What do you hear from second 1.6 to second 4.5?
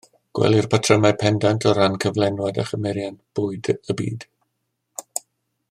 o ran cyflenwad a chymeriant bwyd y byd